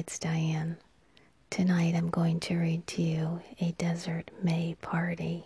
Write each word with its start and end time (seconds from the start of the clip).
it's 0.00 0.18
Diane. 0.18 0.78
Tonight 1.50 1.94
I'm 1.94 2.08
going 2.08 2.40
to 2.40 2.56
read 2.56 2.86
to 2.86 3.02
you 3.02 3.42
A 3.60 3.72
Desert 3.72 4.30
May 4.42 4.74
Party. 4.80 5.44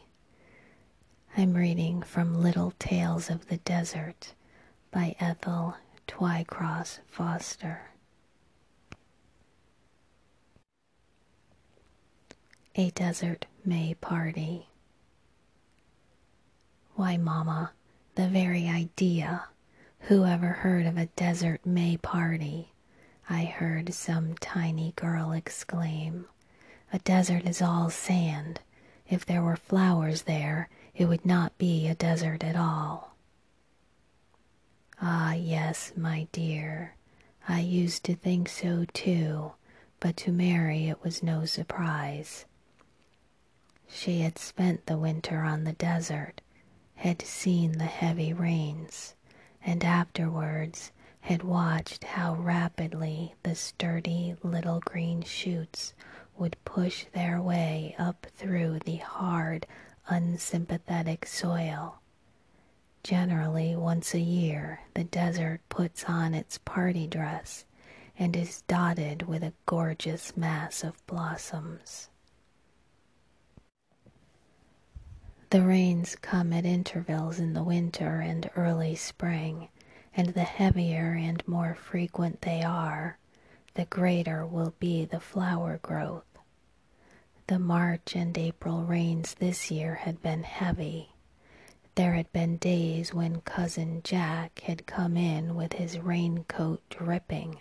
I'm 1.37 1.55
reading 1.55 2.03
from 2.03 2.41
Little 2.41 2.73
Tales 2.79 3.31
of 3.31 3.49
the 3.49 3.57
Desert 3.57 4.35
by 4.93 5.17
Ethel 5.19 5.75
Twycross 6.07 7.01
Foster. 7.09 7.81
A 12.77 12.91
Desert 12.91 13.47
May 13.65 13.95
Party. 13.95 14.69
Why, 16.95 17.17
Mamma, 17.17 17.73
the 18.15 18.29
very 18.29 18.69
idea! 18.69 19.47
Who 20.03 20.25
ever 20.25 20.47
heard 20.47 20.87
of 20.87 20.97
a 20.97 21.07
desert 21.07 21.67
May 21.67 21.97
party? 21.97 22.74
I 23.29 23.45
heard 23.45 23.95
some 23.95 24.35
tiny 24.37 24.93
girl 24.97 25.33
exclaim. 25.33 26.27
A 26.93 26.99
desert 26.99 27.45
is 27.47 27.63
all 27.63 27.91
sand. 27.91 28.61
If 29.09 29.25
there 29.27 29.43
were 29.43 29.57
flowers 29.57 30.23
there, 30.23 30.69
it 30.95 31.07
would 31.07 31.25
not 31.25 31.57
be 31.59 31.89
a 31.89 31.95
desert 31.95 32.45
at 32.45 32.57
all. 32.57 33.15
Ah, 35.01 35.33
yes, 35.33 35.93
my 35.97 36.29
dear, 36.33 36.95
I 37.49 37.61
used 37.61 38.05
to 38.05 38.15
think 38.15 38.49
so 38.49 38.85
too, 38.93 39.53
but 40.01 40.17
to 40.19 40.33
Mary 40.33 40.89
it 40.89 41.03
was 41.03 41.23
no 41.23 41.45
surprise. 41.45 42.45
She 43.89 44.21
had 44.21 44.39
spent 44.39 44.87
the 44.87 44.99
winter 44.99 45.43
on 45.43 45.65
the 45.65 45.73
desert, 45.73 46.41
had 46.97 47.23
seen 47.23 47.79
the 47.79 47.85
heavy 47.85 48.33
rains, 48.33 49.15
and 49.65 49.85
afterwards 49.85 50.93
had 51.25 51.43
watched 51.43 52.05
how 52.05 52.35
rapidly 52.35 53.35
the 53.45 53.55
sturdy 53.55 54.37
little 54.43 54.81
green 54.81 55.23
shoots 55.23 55.95
would 56.37 56.55
push 56.67 57.07
their 57.15 57.41
way 57.41 57.97
up 57.99 58.27
through 58.37 58.79
the 58.81 58.97
hard, 58.97 59.67
unsympathetic 60.09 61.25
soil. 61.25 61.99
Generally, 63.03 63.75
once 63.75 64.13
a 64.13 64.21
year, 64.21 64.81
the 64.93 65.05
desert 65.05 65.63
puts 65.71 66.05
on 66.05 66.35
its 66.35 66.59
party 66.59 67.07
dress 67.07 67.65
and 68.19 68.37
is 68.37 68.61
dotted 68.69 69.23
with 69.23 69.43
a 69.43 69.55
gorgeous 69.65 70.37
mass 70.37 70.85
of 70.85 71.07
blossoms. 71.07 72.11
The 75.49 75.63
rains 75.63 76.17
come 76.17 76.53
at 76.53 76.67
intervals 76.67 77.39
in 77.39 77.55
the 77.55 77.65
winter 77.65 78.21
and 78.21 78.51
early 78.57 78.95
spring, 78.95 79.69
and 80.17 80.29
the 80.29 80.45
heavier 80.45 81.13
and 81.13 81.47
more 81.47 81.75
frequent 81.75 82.43
they 82.43 82.63
are, 82.63 83.19
the 83.75 83.85
greater 83.87 84.47
will 84.47 84.75
be 84.79 85.05
the 85.05 85.21
flower 85.21 85.79
growth. 85.83 86.25
The 87.47 87.59
March 87.59 88.17
and 88.17 88.37
April 88.39 88.85
rains 88.85 89.35
this 89.35 89.71
year 89.71 89.97
had 89.97 90.23
been 90.23 90.45
heavy. 90.45 91.11
There 91.95 92.15
had 92.15 92.33
been 92.33 92.57
days 92.57 93.13
when 93.13 93.43
Cousin 93.43 94.01
Jack 94.03 94.61
had 94.61 94.87
come 94.87 95.17
in 95.17 95.55
with 95.55 95.75
his 95.75 95.99
raincoat 95.99 96.83
dripping 96.89 97.61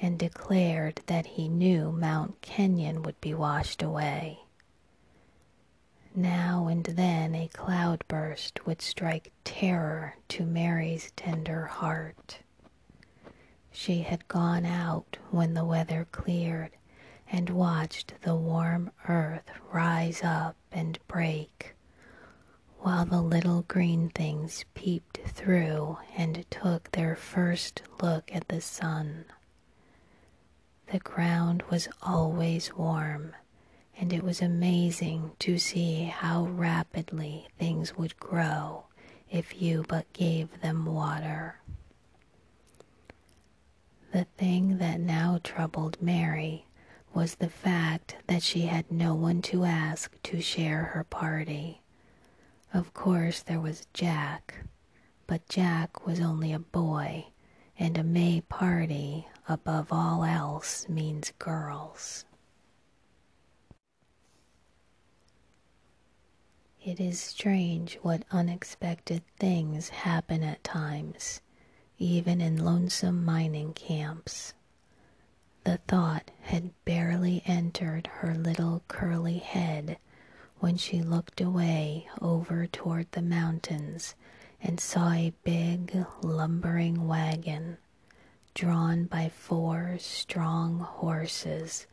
and 0.00 0.18
declared 0.18 1.00
that 1.06 1.26
he 1.26 1.48
knew 1.48 1.90
Mount 1.90 2.40
Kenyon 2.42 3.02
would 3.02 3.20
be 3.20 3.34
washed 3.34 3.82
away. 3.82 4.43
Now 6.16 6.68
and 6.68 6.84
then 6.84 7.34
a 7.34 7.48
cloudburst 7.48 8.64
would 8.66 8.80
strike 8.80 9.32
terror 9.42 10.14
to 10.28 10.46
Mary's 10.46 11.10
tender 11.16 11.66
heart. 11.66 12.38
She 13.72 14.02
had 14.02 14.28
gone 14.28 14.64
out 14.64 15.16
when 15.32 15.54
the 15.54 15.64
weather 15.64 16.06
cleared 16.12 16.70
and 17.26 17.50
watched 17.50 18.14
the 18.22 18.36
warm 18.36 18.92
earth 19.08 19.50
rise 19.72 20.22
up 20.22 20.54
and 20.70 21.00
break, 21.08 21.74
while 22.78 23.04
the 23.04 23.20
little 23.20 23.62
green 23.62 24.08
things 24.10 24.64
peeped 24.74 25.18
through 25.26 25.98
and 26.16 26.48
took 26.48 26.92
their 26.92 27.16
first 27.16 27.82
look 28.00 28.32
at 28.32 28.46
the 28.46 28.60
sun. 28.60 29.24
The 30.92 31.00
ground 31.00 31.64
was 31.70 31.88
always 32.02 32.72
warm 32.72 33.34
and 33.98 34.12
it 34.12 34.22
was 34.22 34.42
amazing 34.42 35.32
to 35.38 35.58
see 35.58 36.04
how 36.04 36.44
rapidly 36.44 37.48
things 37.58 37.96
would 37.96 38.16
grow 38.18 38.84
if 39.30 39.60
you 39.60 39.84
but 39.88 40.12
gave 40.12 40.60
them 40.60 40.86
water. 40.86 41.60
The 44.12 44.24
thing 44.36 44.78
that 44.78 45.00
now 45.00 45.40
troubled 45.42 46.00
Mary 46.00 46.66
was 47.12 47.36
the 47.36 47.48
fact 47.48 48.16
that 48.26 48.42
she 48.42 48.62
had 48.62 48.90
no 48.90 49.14
one 49.14 49.42
to 49.42 49.64
ask 49.64 50.20
to 50.24 50.40
share 50.40 50.84
her 50.84 51.04
party. 51.04 51.82
Of 52.72 52.92
course, 52.94 53.42
there 53.42 53.60
was 53.60 53.86
Jack, 53.94 54.66
but 55.26 55.48
Jack 55.48 56.06
was 56.06 56.20
only 56.20 56.52
a 56.52 56.58
boy, 56.58 57.26
and 57.78 57.96
a 57.96 58.04
May 58.04 58.40
party, 58.40 59.26
above 59.48 59.88
all 59.92 60.24
else, 60.24 60.88
means 60.88 61.32
girls. 61.38 62.24
It 66.86 67.00
is 67.00 67.18
strange 67.18 67.94
what 68.02 68.26
unexpected 68.30 69.22
things 69.38 69.88
happen 69.88 70.42
at 70.42 70.62
times, 70.62 71.40
even 71.98 72.42
in 72.42 72.62
lonesome 72.62 73.24
mining 73.24 73.72
camps. 73.72 74.52
The 75.64 75.78
thought 75.88 76.30
had 76.42 76.72
barely 76.84 77.42
entered 77.46 78.08
her 78.18 78.34
little 78.34 78.82
curly 78.86 79.38
head 79.38 79.96
when 80.58 80.76
she 80.76 81.00
looked 81.00 81.40
away 81.40 82.06
over 82.20 82.66
toward 82.66 83.10
the 83.12 83.22
mountains 83.22 84.14
and 84.60 84.78
saw 84.78 85.10
a 85.12 85.32
big 85.42 86.04
lumbering 86.22 87.08
wagon 87.08 87.78
drawn 88.52 89.04
by 89.06 89.30
four 89.30 89.96
strong 89.98 90.80
horses 90.80 91.86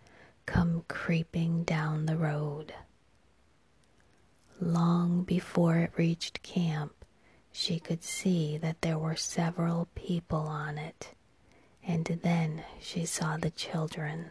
come 0.46 0.84
creeping 0.90 1.64
down 1.64 2.08
the 2.08 2.18
road. 2.18 2.74
Long 4.64 5.24
before 5.24 5.78
it 5.78 5.98
reached 5.98 6.44
camp, 6.44 6.94
she 7.52 7.80
could 7.80 8.04
see 8.04 8.60
that 8.60 8.84
there 8.84 9.00
were 9.00 9.16
several 9.16 9.88
people 9.96 10.42
on 10.42 10.78
it, 10.78 11.16
and 11.82 12.06
then 12.06 12.64
she 12.80 13.06
saw 13.06 13.38
the 13.38 13.50
children. 13.50 14.30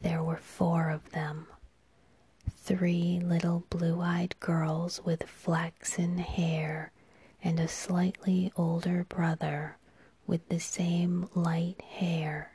There 0.00 0.24
were 0.24 0.38
four 0.38 0.90
of 0.90 1.12
them, 1.12 1.46
three 2.50 3.20
little 3.20 3.64
blue-eyed 3.70 4.34
girls 4.40 5.00
with 5.04 5.28
flaxen 5.28 6.18
hair 6.18 6.90
and 7.44 7.60
a 7.60 7.68
slightly 7.68 8.52
older 8.56 9.04
brother 9.08 9.76
with 10.26 10.48
the 10.48 10.58
same 10.58 11.28
light 11.36 11.80
hair 11.80 12.51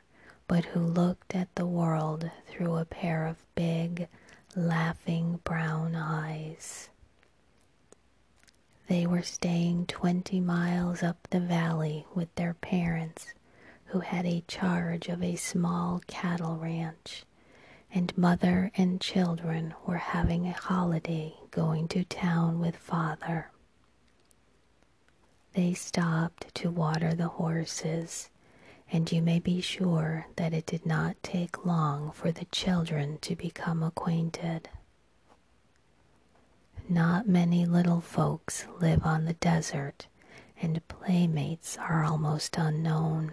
but 0.48 0.64
who 0.64 0.80
looked 0.80 1.34
at 1.34 1.54
the 1.54 1.66
world 1.66 2.30
through 2.48 2.76
a 2.76 2.84
pair 2.84 3.26
of 3.26 3.36
big, 3.54 4.08
laughing 4.56 5.38
brown 5.44 5.94
eyes. 5.94 6.88
They 8.88 9.06
were 9.06 9.22
staying 9.22 9.86
twenty 9.86 10.40
miles 10.40 11.02
up 11.02 11.28
the 11.30 11.40
valley 11.40 12.06
with 12.14 12.34
their 12.36 12.54
parents, 12.54 13.34
who 13.86 14.00
had 14.00 14.24
a 14.24 14.44
charge 14.48 15.08
of 15.08 15.22
a 15.22 15.36
small 15.36 16.02
cattle 16.06 16.56
ranch, 16.56 17.24
and 17.92 18.16
mother 18.16 18.70
and 18.74 19.00
children 19.00 19.74
were 19.86 19.98
having 19.98 20.46
a 20.46 20.52
holiday 20.52 21.34
going 21.50 21.88
to 21.88 22.04
town 22.04 22.58
with 22.58 22.76
father. 22.76 23.50
They 25.52 25.74
stopped 25.74 26.54
to 26.56 26.70
water 26.70 27.14
the 27.14 27.28
horses 27.28 28.30
and 28.90 29.12
you 29.12 29.20
may 29.20 29.38
be 29.38 29.60
sure 29.60 30.26
that 30.36 30.54
it 30.54 30.66
did 30.66 30.86
not 30.86 31.22
take 31.22 31.64
long 31.66 32.10
for 32.12 32.32
the 32.32 32.46
children 32.46 33.18
to 33.18 33.36
become 33.36 33.82
acquainted. 33.82 34.68
Not 36.88 37.28
many 37.28 37.66
little 37.66 38.00
folks 38.00 38.66
live 38.80 39.04
on 39.04 39.26
the 39.26 39.34
desert, 39.34 40.06
and 40.60 40.86
playmates 40.88 41.76
are 41.76 42.02
almost 42.04 42.56
unknown. 42.56 43.32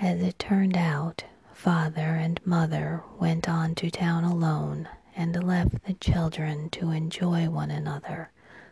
As 0.00 0.22
it 0.22 0.38
turned 0.38 0.76
out, 0.76 1.24
father 1.52 2.14
and 2.14 2.40
mother 2.46 3.02
went 3.18 3.48
on 3.48 3.74
to 3.76 3.90
town 3.90 4.24
alone 4.24 4.88
and 5.16 5.42
left 5.42 5.84
the 5.84 5.94
children 5.94 6.70
to 6.70 6.90
enjoy 6.90 7.50
one 7.50 7.70
another 7.70 8.30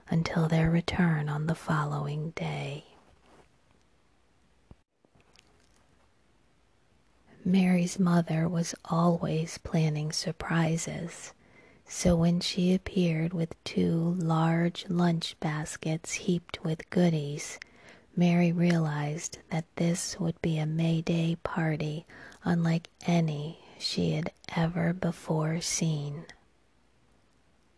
until 0.08 0.48
their 0.48 0.70
return 0.70 1.28
on 1.28 1.46
the 1.46 1.54
following 1.54 2.30
day. 2.30 2.87
Mary's 7.48 7.98
mother 7.98 8.46
was 8.46 8.74
always 8.84 9.56
planning 9.56 10.12
surprises, 10.12 11.32
so 11.86 12.14
when 12.14 12.40
she 12.40 12.74
appeared 12.74 13.32
with 13.32 13.64
two 13.64 14.14
large 14.18 14.84
lunch 14.90 15.34
baskets 15.40 16.12
heaped 16.12 16.62
with 16.62 16.90
goodies, 16.90 17.58
Mary 18.14 18.52
realized 18.52 19.38
that 19.48 19.64
this 19.76 20.20
would 20.20 20.38
be 20.42 20.58
a 20.58 20.66
May 20.66 21.00
Day 21.00 21.38
party 21.42 22.04
unlike 22.44 22.90
any 23.06 23.60
she 23.78 24.10
had 24.10 24.30
ever 24.54 24.92
before 24.92 25.62
seen. 25.62 26.26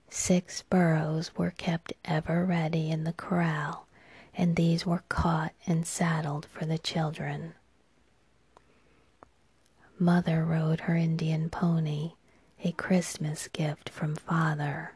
Six 0.08 0.62
burros 0.62 1.36
were 1.36 1.52
kept 1.52 1.92
ever 2.04 2.44
ready 2.44 2.90
in 2.90 3.04
the 3.04 3.12
corral, 3.12 3.86
and 4.34 4.56
these 4.56 4.84
were 4.84 5.04
caught 5.08 5.52
and 5.64 5.86
saddled 5.86 6.44
for 6.46 6.66
the 6.66 6.78
children. 6.78 7.54
Mother 10.02 10.46
rode 10.46 10.80
her 10.80 10.96
Indian 10.96 11.50
pony, 11.50 12.12
a 12.64 12.72
Christmas 12.72 13.48
gift 13.48 13.90
from 13.90 14.16
father. 14.16 14.92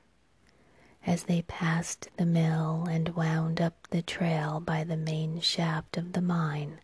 As 1.07 1.25
they 1.25 1.43
passed 1.43 2.09
the 2.17 2.25
mill 2.25 2.87
and 2.89 3.11
wound 3.11 3.61
up 3.61 3.87
the 3.91 4.01
trail 4.01 4.61
by 4.61 4.83
the 4.83 4.97
main 4.97 5.41
shaft 5.41 5.99
of 5.99 6.15
the 6.15 6.23
mine, 6.23 6.81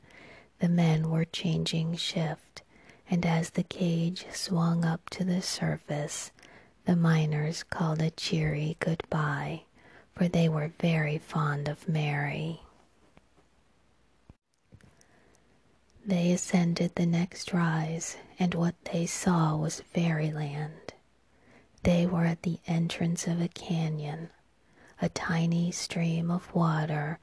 the 0.59 0.69
men 0.69 1.09
were 1.09 1.25
changing 1.25 1.97
shift, 1.97 2.61
and 3.09 3.25
as 3.25 3.49
the 3.49 3.63
cage 3.63 4.27
swung 4.31 4.85
up 4.85 5.09
to 5.09 5.25
the 5.25 5.41
surface, 5.41 6.31
the 6.85 6.97
miners 6.97 7.63
called 7.63 8.03
a 8.03 8.11
cheery 8.11 8.77
goodbye, 8.81 9.63
for 10.13 10.29
they 10.29 10.47
were 10.47 10.73
very 10.79 11.17
fond 11.17 11.69
of 11.69 11.89
Mary. 11.89 12.61
They 16.05 16.33
ascended 16.33 16.95
the 16.95 17.07
next 17.07 17.53
rise, 17.53 18.17
and 18.39 18.55
what 18.55 18.75
they 18.87 19.07
saw 19.07 19.57
was 19.57 19.83
fairyland. 19.93 20.95
They 21.83 22.07
were 22.07 22.25
at 22.25 22.43
the 22.43 22.59
entrance 22.67 23.27
of 23.27 23.41
a 23.41 23.49
canyon. 23.49 24.31
A 25.03 25.09
tiny 25.09 25.71
stream 25.71 26.31
of 26.31 26.55
water 26.55 27.19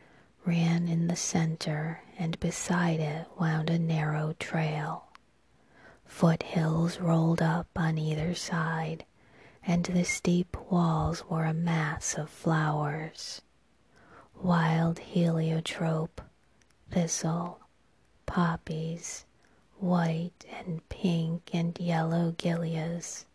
ran 0.45 0.87
in 0.87 1.07
the 1.07 1.15
center, 1.15 2.01
and 2.17 2.39
beside 2.39 2.99
it 2.99 3.27
wound 3.39 3.69
a 3.69 3.77
narrow 3.79 4.35
trail. 4.39 5.07
Foothills 6.05 6.99
rolled 6.99 7.41
up 7.41 7.67
on 7.75 7.97
either 7.97 8.33
side, 8.33 9.05
and 9.65 9.85
the 9.85 10.05
steep 10.05 10.55
walls 10.71 11.25
were 11.29 11.45
a 11.45 11.53
mass 11.53 12.15
of 12.15 12.29
flowers. 12.29 13.41
Wild 14.35 14.99
heliotrope, 14.99 16.21
thistle, 16.89 17.59
poppies, 18.27 19.25
white 19.79 20.45
and 20.59 20.87
pink 20.89 21.49
and 21.53 21.79
yellow 21.79 22.35
gilias, 22.37 23.25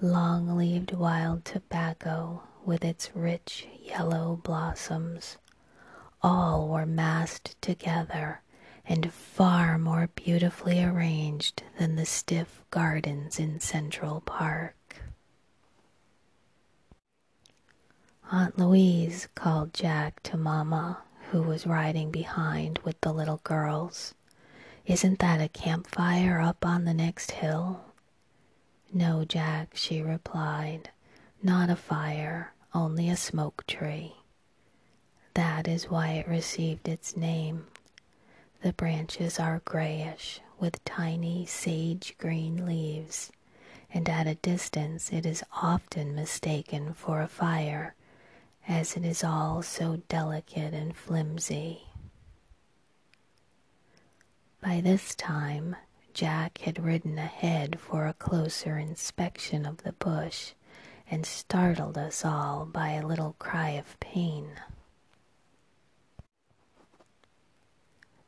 long-leaved 0.00 0.92
wild 0.92 1.44
tobacco 1.44 2.42
with 2.64 2.84
its 2.84 3.10
rich 3.14 3.66
yellow 3.82 4.40
blossoms, 4.44 5.36
all 6.22 6.68
were 6.68 6.86
massed 6.86 7.60
together 7.60 8.40
and 8.86 9.12
far 9.12 9.78
more 9.78 10.08
beautifully 10.14 10.82
arranged 10.82 11.62
than 11.78 11.96
the 11.96 12.06
stiff 12.06 12.62
gardens 12.70 13.38
in 13.38 13.58
Central 13.58 14.20
Park. 14.20 14.76
Aunt 18.30 18.58
Louise 18.58 19.28
called 19.34 19.74
Jack 19.74 20.22
to 20.22 20.36
Mamma 20.36 20.98
who 21.32 21.42
was 21.42 21.66
riding 21.66 22.10
behind 22.10 22.78
with 22.84 23.00
the 23.00 23.10
little 23.10 23.40
girls. 23.42 24.14
Isn't 24.84 25.18
that 25.20 25.40
a 25.40 25.48
campfire 25.48 26.38
up 26.38 26.66
on 26.66 26.84
the 26.84 26.92
next 26.92 27.30
hill? 27.30 27.80
No, 28.92 29.24
Jack, 29.24 29.70
she 29.72 30.02
replied. 30.02 30.90
Not 31.42 31.70
a 31.70 31.76
fire, 31.76 32.52
only 32.74 33.08
a 33.08 33.16
smoke 33.16 33.64
tree. 33.66 34.12
That 35.32 35.66
is 35.66 35.88
why 35.88 36.10
it 36.10 36.28
received 36.28 36.86
its 36.86 37.16
name. 37.16 37.66
The 38.62 38.74
branches 38.74 39.40
are 39.40 39.62
grayish 39.64 40.42
with 40.60 40.84
tiny 40.84 41.46
sage 41.46 42.14
green 42.18 42.66
leaves, 42.66 43.32
and 43.90 44.06
at 44.06 44.26
a 44.26 44.34
distance 44.34 45.10
it 45.10 45.24
is 45.24 45.42
often 45.62 46.14
mistaken 46.14 46.92
for 46.92 47.22
a 47.22 47.26
fire 47.26 47.94
as 48.68 48.96
it 48.96 49.04
is 49.04 49.24
all 49.24 49.62
so 49.62 50.02
delicate 50.08 50.72
and 50.74 50.96
flimsy. 50.96 51.82
By 54.60 54.80
this 54.80 55.14
time, 55.14 55.76
Jack 56.14 56.58
had 56.58 56.82
ridden 56.82 57.18
ahead 57.18 57.80
for 57.80 58.06
a 58.06 58.12
closer 58.14 58.78
inspection 58.78 59.66
of 59.66 59.78
the 59.78 59.92
bush 59.92 60.52
and 61.10 61.26
startled 61.26 61.98
us 61.98 62.24
all 62.24 62.64
by 62.64 62.90
a 62.90 63.06
little 63.06 63.34
cry 63.38 63.70
of 63.70 63.98
pain. 63.98 64.48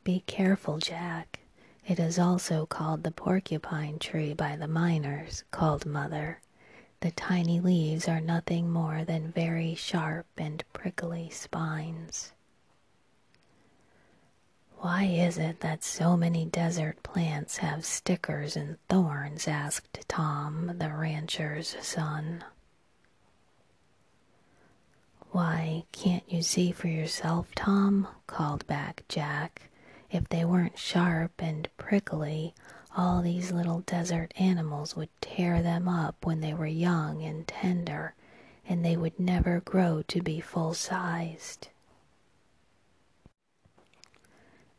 Be 0.03 0.23
careful, 0.27 0.77
Jack. 0.77 1.39
It 1.87 1.99
is 1.99 2.19
also 2.19 2.65
called 2.65 3.03
the 3.03 3.11
porcupine 3.11 3.99
tree 3.99 4.33
by 4.33 4.55
the 4.55 4.67
miners, 4.67 5.43
called 5.51 5.85
Mother. 5.85 6.41
The 7.05 7.11
tiny 7.11 7.59
leaves 7.59 8.07
are 8.07 8.19
nothing 8.19 8.71
more 8.71 9.03
than 9.05 9.31
very 9.31 9.75
sharp 9.75 10.25
and 10.39 10.63
prickly 10.73 11.29
spines. 11.29 12.33
Why 14.77 15.03
is 15.03 15.37
it 15.37 15.59
that 15.59 15.83
so 15.83 16.17
many 16.17 16.45
desert 16.45 17.03
plants 17.03 17.57
have 17.57 17.85
stickers 17.85 18.55
and 18.55 18.79
thorns? 18.89 19.47
asked 19.47 19.99
Tom, 20.07 20.77
the 20.79 20.89
rancher's 20.89 21.75
son. 21.79 22.43
Why, 25.29 25.83
can't 25.91 26.27
you 26.27 26.41
see 26.41 26.71
for 26.71 26.87
yourself, 26.87 27.53
Tom? 27.53 28.07
called 28.25 28.65
back 28.65 29.03
Jack. 29.07 29.69
If 30.09 30.27
they 30.29 30.43
weren't 30.43 30.79
sharp 30.79 31.33
and 31.37 31.69
prickly, 31.77 32.55
all 32.97 33.21
these 33.21 33.51
little 33.51 33.81
desert 33.81 34.33
animals 34.37 34.95
would 34.95 35.09
tear 35.21 35.61
them 35.61 35.87
up 35.87 36.25
when 36.25 36.41
they 36.41 36.53
were 36.53 36.65
young 36.65 37.21
and 37.21 37.47
tender, 37.47 38.15
and 38.67 38.83
they 38.83 38.95
would 38.95 39.19
never 39.19 39.59
grow 39.61 40.01
to 40.07 40.21
be 40.21 40.39
full 40.39 40.73
sized. 40.73 41.67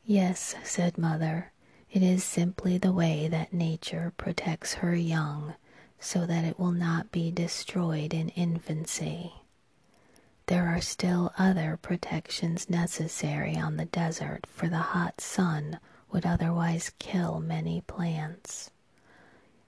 Yes, 0.05 0.55
said 0.65 0.97
Mother, 0.97 1.53
it 1.91 2.03
is 2.03 2.25
simply 2.25 2.79
the 2.79 2.93
way 2.93 3.29
that 3.29 3.53
nature 3.53 4.13
protects 4.17 4.75
her 4.75 4.95
young 4.95 5.55
so 5.99 6.27
that 6.27 6.45
it 6.45 6.59
will 6.59 6.73
not 6.73 7.11
be 7.11 7.31
destroyed 7.31 8.15
in 8.15 8.29
infancy. 8.31 9.33
There 10.47 10.69
are 10.69 10.81
still 10.81 11.33
other 11.39 11.79
protections 11.83 12.71
necessary 12.71 13.57
on 13.57 13.77
the 13.77 13.87
desert, 13.87 14.47
for 14.47 14.69
the 14.69 14.79
hot 14.79 15.21
sun 15.21 15.81
would 16.11 16.27
otherwise 16.27 16.93
kill 16.99 17.41
many 17.41 17.81
plants. 17.83 18.71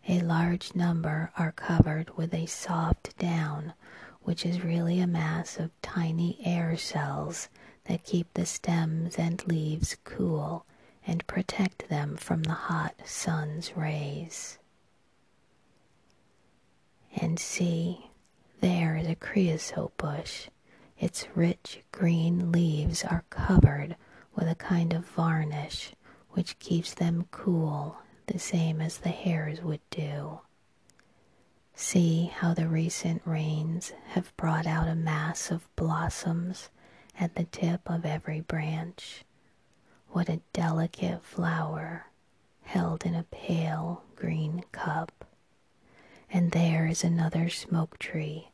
A 0.09 0.21
large 0.21 0.75
number 0.75 1.30
are 1.37 1.52
covered 1.52 2.16
with 2.16 2.33
a 2.33 2.47
soft 2.47 3.16
down, 3.18 3.75
which 4.23 4.47
is 4.47 4.64
really 4.64 5.00
a 5.00 5.07
mass 5.07 5.59
of 5.59 5.71
tiny 5.83 6.38
air 6.45 6.76
cells 6.76 7.49
that 7.85 8.04
keep 8.04 8.33
the 8.35 8.47
stems 8.47 9.16
and 9.16 9.47
leaves 9.47 9.97
cool 10.04 10.64
and 11.07 11.26
protect 11.26 11.88
them 11.88 12.16
from 12.16 12.42
the 12.42 12.52
hot 12.52 12.95
sun's 13.04 13.76
rays. 13.76 14.59
And 17.16 17.38
see, 17.38 18.11
there 18.61 18.97
is 18.97 19.09
a 19.09 19.14
creosote 19.14 19.97
bush. 19.97 20.49
Its 20.99 21.26
rich 21.35 21.80
green 21.92 22.52
leaves 22.52 23.04
are 23.04 23.25
covered 23.30 23.97
with 24.35 24.49
a 24.49 24.54
kind 24.54 24.92
of 24.92 25.07
varnish 25.07 25.92
which 26.30 26.58
keeps 26.58 26.94
them 26.94 27.26
cool 27.30 27.99
the 28.26 28.38
same 28.38 28.80
as 28.80 28.99
the 28.99 29.08
hairs 29.08 29.61
would 29.62 29.80
do. 29.90 30.40
See 31.75 32.26
how 32.26 32.54
the 32.54 32.68
recent 32.68 33.23
rains 33.25 33.92
have 34.08 34.37
brought 34.37 34.66
out 34.66 34.88
a 34.88 34.94
mass 34.94 35.50
of 35.50 35.75
blossoms 35.76 36.68
at 37.18 37.35
the 37.35 37.44
tip 37.44 37.88
of 37.88 38.04
every 38.04 38.40
branch. 38.40 39.25
What 40.11 40.28
a 40.28 40.40
delicate 40.52 41.23
flower 41.23 42.06
held 42.62 43.06
in 43.06 43.14
a 43.14 43.25
pale 43.25 44.02
green 44.16 44.64
cup. 44.73 45.25
And 46.30 46.50
there 46.50 46.87
is 46.87 47.02
another 47.04 47.49
smoke 47.49 47.99
tree 47.99 48.50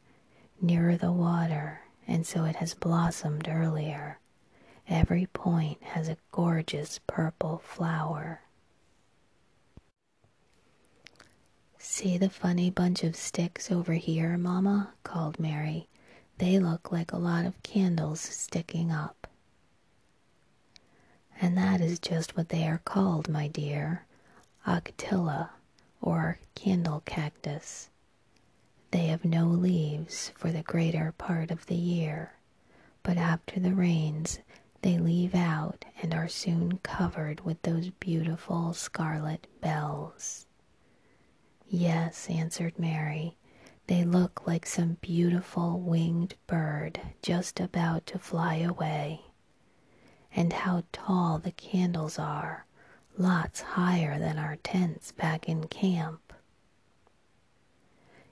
nearer 0.61 0.97
the 0.97 1.12
water, 1.12 1.81
and 2.07 2.26
so 2.26 2.45
it 2.45 2.57
has 2.57 2.75
blossomed 2.75 3.49
earlier. 3.49 4.19
Every 4.88 5.26
point 5.26 5.83
has 5.83 6.09
a 6.09 6.19
gorgeous 6.31 7.00
purple 7.07 7.59
flower. 7.59 8.43
See 11.79 12.19
the 12.19 12.31
funny 12.31 12.71
bunch 12.71 13.03
of 13.05 13.17
sticks 13.17 13.71
over 13.71 13.95
here, 13.95 14.37
Mamma? 14.37 14.93
called 15.03 15.38
Mary. 15.38 15.88
They 16.38 16.59
look 16.59 16.91
like 16.91 17.12
a 17.12 17.19
lot 17.19 17.47
of 17.47 17.62
candles 17.62 18.21
sticking 18.21 18.91
up. 18.91 19.26
And 21.41 21.57
that 21.57 21.81
is 21.81 21.99
just 21.99 22.37
what 22.37 22.49
they 22.49 22.67
are 22.67 22.81
called, 22.85 23.29
my 23.29 23.49
dear, 23.49 24.05
octilla, 24.67 25.50
or 26.00 26.38
candle 26.55 27.03
cactus. 27.05 27.91
They 28.91 29.07
have 29.07 29.25
no 29.25 29.47
leaves 29.47 30.33
for 30.37 30.50
the 30.53 30.62
greater 30.62 31.12
part 31.19 31.50
of 31.50 31.67
the 31.67 31.75
year, 31.76 32.35
but 33.03 33.17
after 33.17 33.59
the 33.61 33.75
rains 33.75 34.38
they 34.85 34.99
leave 34.99 35.35
out 35.35 35.87
and 36.03 36.12
are 36.12 36.29
soon 36.29 36.76
covered 36.83 37.41
with 37.41 37.62
those 37.62 37.88
beautiful 37.88 38.75
scarlet 38.75 39.47
bells. 39.62 40.45
Yes, 41.67 42.29
answered 42.29 42.79
Mary, 42.79 43.38
they 43.87 44.05
look 44.05 44.47
like 44.47 44.67
some 44.67 44.99
beautiful 45.00 45.81
winged 45.81 46.35
bird 46.47 47.00
just 47.23 47.61
about 47.61 48.07
to 48.09 48.19
fly 48.19 48.57
away. 48.57 49.23
And 50.37 50.53
how 50.53 50.85
tall 50.93 51.38
the 51.38 51.53
candles 51.53 52.19
are, 52.19 52.67
lots 53.17 53.62
higher 53.62 54.19
than 54.19 54.37
our 54.38 54.57
tents 54.57 55.12
back 55.12 55.49
in 55.49 55.64
camp. 55.69 56.35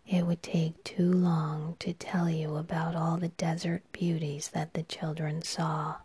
It 0.07 0.27
would 0.27 0.43
take 0.43 0.85
too 0.85 1.11
long 1.11 1.77
to 1.79 1.95
tell 1.95 2.29
you 2.29 2.57
about 2.57 2.95
all 2.95 3.17
the 3.17 3.29
desert 3.29 3.85
beauties 3.93 4.51
that 4.51 4.75
the 4.75 4.83
children 4.83 5.41
saw. 5.41 5.97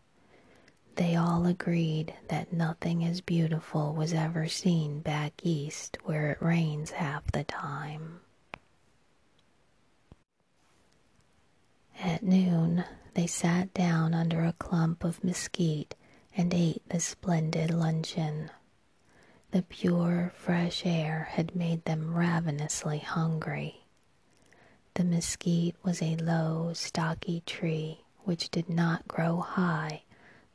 They 0.98 1.16
all 1.16 1.46
agreed 1.46 2.16
that 2.28 2.52
nothing 2.52 3.06
as 3.06 3.22
beautiful 3.22 3.94
was 3.94 4.14
ever 4.14 4.48
seen 4.48 5.00
back 5.02 5.34
east 5.44 6.00
where 6.04 6.32
it 6.32 6.42
rains 6.42 6.90
half 6.90 7.32
the 7.32 7.44
time. 7.44 8.22
At 12.00 12.24
noon, 12.24 12.84
they 13.14 13.28
sat 13.28 13.76
down 13.76 14.16
under 14.16 14.44
a 14.44 14.54
clump 14.54 15.04
of 15.04 15.24
mesquite 15.24 15.94
and 16.36 16.52
ate 16.52 16.82
the 16.90 17.00
splendid 17.00 17.70
luncheon. 17.70 18.50
The 19.52 19.62
pure, 19.62 20.32
fresh 20.36 20.84
air 20.84 21.28
had 21.34 21.56
made 21.56 21.86
them 21.86 22.16
ravenously 22.16 23.00
hungry. 23.00 23.86
The 24.96 25.04
mesquite 25.04 25.76
was 25.84 26.02
a 26.02 26.16
low, 26.16 26.74
stocky 26.74 27.44
tree 27.46 28.02
which 28.24 28.50
did 28.50 28.68
not 28.68 29.08
grow 29.08 29.42
high 29.42 30.02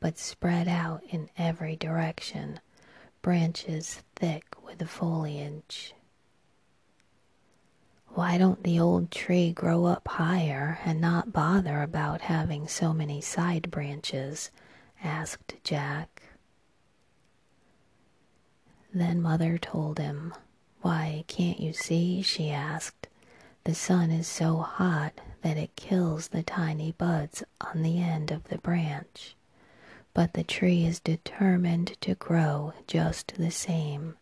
but 0.03 0.17
spread 0.17 0.67
out 0.67 1.01
in 1.11 1.29
every 1.37 1.77
direction, 1.77 2.59
branches 3.21 4.03
thick 4.17 4.43
with 4.61 4.85
foliage. 4.89 5.93
Why 8.09 8.37
don't 8.37 8.61
the 8.63 8.81
old 8.81 9.11
tree 9.11 9.53
grow 9.53 9.85
up 9.85 10.05
higher 10.05 10.77
and 10.83 10.99
not 10.99 11.31
bother 11.31 11.81
about 11.81 12.19
having 12.19 12.67
so 12.67 12.91
many 12.91 13.21
side 13.21 13.71
branches? 13.71 14.51
asked 15.01 15.55
Jack. 15.63 16.21
Then 18.93 19.21
Mother 19.21 19.57
told 19.57 19.99
him. 19.99 20.33
Why, 20.81 21.23
can't 21.29 21.61
you 21.61 21.71
see? 21.71 22.21
she 22.21 22.49
asked. 22.49 23.07
The 23.63 23.73
sun 23.73 24.11
is 24.11 24.27
so 24.27 24.57
hot 24.57 25.21
that 25.43 25.55
it 25.55 25.77
kills 25.77 26.27
the 26.27 26.43
tiny 26.43 26.91
buds 26.91 27.41
on 27.61 27.83
the 27.83 28.01
end 28.01 28.31
of 28.31 28.43
the 28.49 28.57
branch 28.57 29.37
but 30.13 30.33
the 30.33 30.43
tree 30.43 30.85
is 30.85 30.99
determined 30.99 31.99
to 32.01 32.15
grow 32.15 32.73
just 32.87 33.33
the 33.37 33.51
same, 33.51 34.15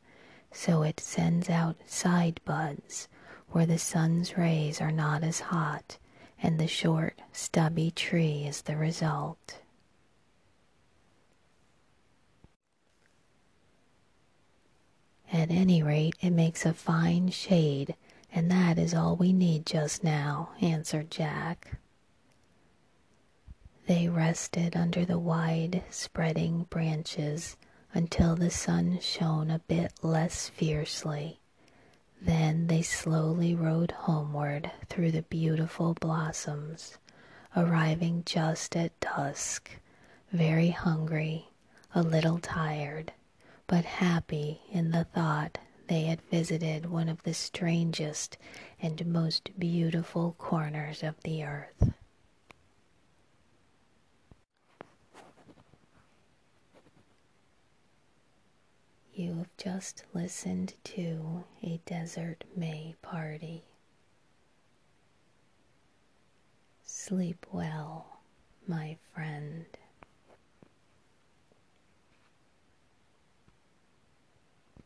so 0.52 0.84
it 0.84 1.00
sends 1.00 1.50
out 1.50 1.76
side 1.86 2.40
buds 2.46 3.08
where 3.50 3.66
the 3.66 3.78
sun's 3.78 4.38
rays 4.38 4.80
are 4.80 4.92
not 4.92 5.24
as 5.24 5.42
hot, 5.42 5.98
and 6.42 6.60
the 6.60 6.68
short, 6.68 7.22
stubby 7.34 7.92
tree 7.92 8.46
is 8.48 8.62
the 8.62 8.78
result. 8.78 9.60
At 15.34 15.52
any 15.52 15.84
rate, 15.84 16.16
it 16.22 16.32
makes 16.32 16.66
a 16.66 16.74
fine 16.74 17.30
shade, 17.30 17.96
and 18.34 18.50
that 18.52 18.78
is 18.78 18.94
all 18.94 19.16
we 19.16 19.34
need 19.34 19.66
just 19.66 20.04
now, 20.04 20.52
answered 20.62 21.12
Jack. 21.12 21.81
They 23.92 24.08
rested 24.08 24.78
under 24.78 25.04
the 25.04 25.20
wide 25.20 25.84
spreading 25.90 26.64
branches 26.70 27.58
until 27.94 28.38
the 28.38 28.50
sun 28.50 29.00
shone 29.02 29.52
a 29.52 29.60
bit 29.60 29.92
less 30.02 30.48
fiercely. 30.48 31.42
Then 32.22 32.68
they 32.68 32.84
slowly 32.84 33.54
rode 33.54 33.92
homeward 33.92 34.72
through 34.88 35.12
the 35.12 35.24
beautiful 35.24 35.94
blossoms, 35.94 37.00
arriving 37.54 38.24
just 38.26 38.78
at 38.78 38.98
dusk, 39.02 39.70
very 40.32 40.70
hungry, 40.70 41.50
a 41.94 42.02
little 42.02 42.40
tired, 42.40 43.12
but 43.68 43.84
happy 43.84 44.62
in 44.72 44.92
the 44.92 45.04
thought 45.04 45.58
they 45.88 46.04
had 46.04 46.22
visited 46.32 46.86
one 46.90 47.10
of 47.10 47.24
the 47.24 47.34
strangest 47.34 48.38
and 48.82 49.06
most 49.06 49.52
beautiful 49.60 50.34
corners 50.38 51.04
of 51.04 51.16
the 51.26 51.44
earth. 51.44 51.92
You 59.22 59.36
have 59.36 59.56
just 59.56 60.04
listened 60.16 60.74
to 60.84 61.44
a 61.62 61.80
Desert 61.86 62.44
May 62.56 62.96
party. 63.04 63.62
Sleep 66.84 67.46
well, 67.52 68.22
my 68.68 68.98
friend. 69.14 69.68